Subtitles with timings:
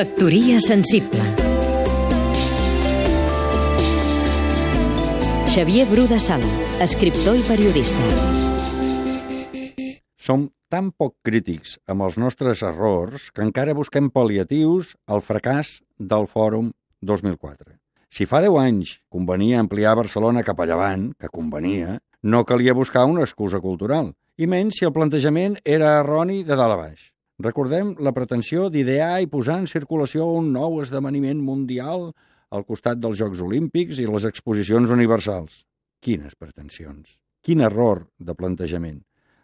[0.00, 1.20] Factoria sensible
[5.52, 6.48] Xavier Bru de Sala,
[6.80, 8.06] escriptor i periodista.
[10.16, 16.24] Som tan poc crítics amb els nostres errors que encara busquem pal·liatius al fracàs del
[16.32, 16.72] Fòrum
[17.04, 17.76] 2004.
[18.08, 23.04] Si fa 10 anys convenia ampliar Barcelona cap a llevant, que convenia, no calia buscar
[23.04, 27.10] una excusa cultural, i menys si el plantejament era erroni de dalt a baix.
[27.40, 32.10] Recordem la pretensió d'idear i posar en circulació un nou esdeveniment mundial
[32.52, 35.62] al costat dels Jocs Olímpics i les exposicions universals.
[36.04, 37.16] Quines pretensions!
[37.40, 39.00] Quin error de plantejament!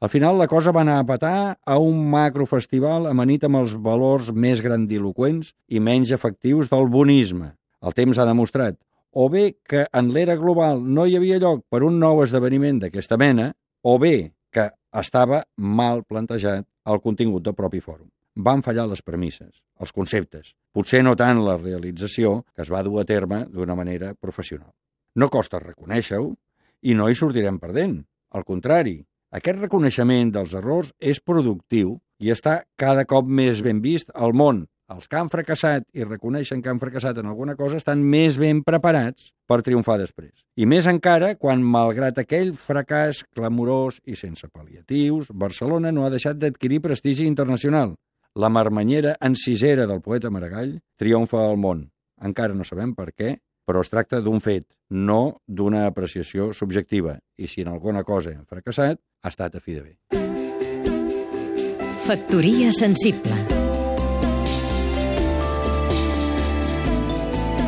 [0.00, 4.30] Al final la cosa va anar a patar a un macrofestival amanit amb els valors
[4.30, 7.56] més grandiloquents i menys efectius del bonisme.
[7.82, 8.78] El temps ha demostrat
[9.10, 13.18] o bé que en l'era global no hi havia lloc per un nou esdeveniment d'aquesta
[13.18, 13.50] mena,
[13.82, 18.08] o bé que estava mal plantejat el contingut del propi fòrum.
[18.36, 23.00] Van fallar les premisses, els conceptes, potser no tant la realització que es va dur
[23.00, 24.70] a terme d'una manera professional.
[25.16, 26.30] No costa reconèixer-ho
[26.86, 27.98] i no hi sortirem perdent.
[28.30, 29.00] Al contrari,
[29.34, 34.64] aquest reconeixement dels errors és productiu i està cada cop més ben vist al món.
[34.90, 38.64] Els que han fracassat i reconeixen que han fracassat en alguna cosa estan més ben
[38.66, 40.32] preparats per triomfar després.
[40.58, 46.40] I més encara quan, malgrat aquell fracàs clamorós i sense pal·liatius, Barcelona no ha deixat
[46.42, 47.94] d'adquirir prestigi internacional.
[48.34, 51.86] La marmanyera encisera del poeta Maragall triomfa al món.
[52.22, 57.20] Encara no sabem per què, però es tracta d'un fet, no d'una apreciació subjectiva.
[57.38, 59.94] I si en alguna cosa hem fracassat, ha estat a fi de bé.
[62.10, 63.59] Factoria sensible